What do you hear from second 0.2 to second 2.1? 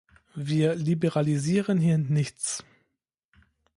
Wir liberalisieren hier